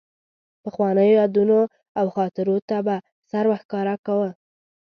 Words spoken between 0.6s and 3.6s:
پخوانیو یادونو او خاطرو ته به سر